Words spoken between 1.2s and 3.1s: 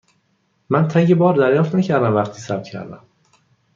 دریافت نکردم وقتی ثبت کردم.